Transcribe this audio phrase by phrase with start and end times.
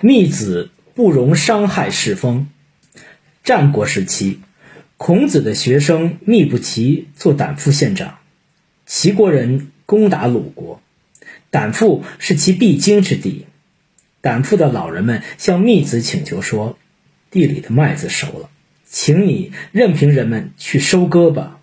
[0.00, 2.48] 密子不容伤害世风。
[3.42, 4.40] 战国时期，
[4.96, 8.18] 孔子的学生密不齐做胆父县长，
[8.86, 10.80] 齐国人攻打鲁国，
[11.50, 13.46] 胆父是其必经之地。
[14.20, 16.78] 胆父的老人们向密子请求说
[17.30, 18.50] ：“地里的麦子熟了，
[18.84, 21.58] 请你任凭人们去收割吧，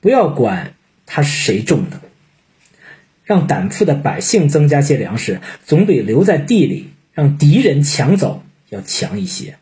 [0.00, 0.74] 不要管
[1.06, 2.00] 它是谁种的。”
[3.24, 9.56] 让胆父的百姓增加些粮食，总比留在地里让敌人抢走要强一些。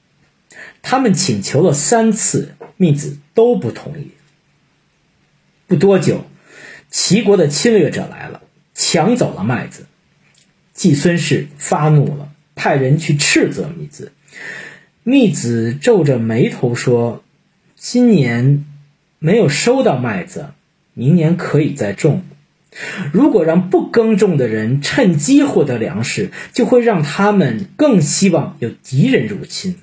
[0.83, 4.11] 他们请求了三次，密子都不同意。
[5.69, 6.25] 不多久，
[6.91, 8.43] 齐国的侵略者来了，
[8.75, 9.87] 抢走了麦子。
[10.73, 14.13] 季孙氏发怒了，派人去斥责密子。
[15.05, 17.23] 密子皱着眉头说
[17.77, 18.65] ：“今年
[19.19, 20.49] 没有收到麦子，
[20.95, 22.23] 明年可以再种。”
[23.13, 29.77] 如果让不耕种的人趁机获得粮食，就会让他们更希望有敌人入侵。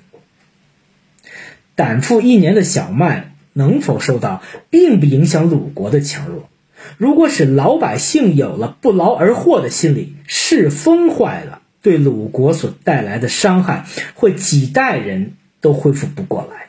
[1.76, 6.50] 胆父一年的小麦能否收到，并不影响鲁国的强弱。
[6.98, 16.66] 如果使老百姓有了不劳而获的心理，世风坏了，对鲁国所带来的伤害会几代人都恢复不过来。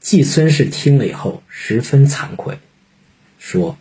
[0.00, 2.58] 季孙氏听了以后十分惭愧，
[3.38, 3.78] 说。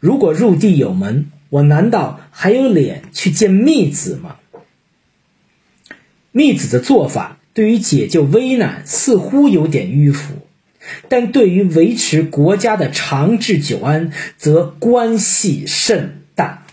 [0.00, 4.36] 如果入地有门，我难道还有脸去见密子吗？
[6.32, 10.46] 密子的做法对于解救危难似乎有点迂腐，
[11.08, 16.65] 但对于维持国家的长治久安则关系甚大。